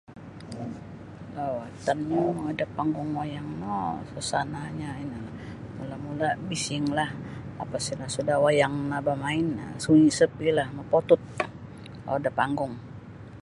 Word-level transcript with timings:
Lawatan 1.35 1.99
mongoi 2.09 2.53
da 2.59 2.65
panggung 2.75 3.11
wayang 3.19 3.49
no 3.61 3.75
suasanyo 4.09 4.87
ino 5.03 5.17
ni 5.33 5.47
mula-mulanyo 5.75 6.43
bisinglah 6.49 7.09
lapas 7.57 7.85
bila 7.91 8.05
suda 8.15 8.35
wayang 8.45 8.77
bamain 9.07 9.47
sunyi 9.83 10.09
sepila 10.17 10.63
mopotud 10.75 11.21
kalau 12.03 12.19
da 12.25 12.31
panggung. 12.39 12.73